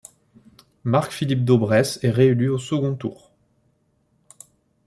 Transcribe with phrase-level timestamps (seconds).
[0.83, 3.29] Marc-Philippe Daubresse est réélu au second tour.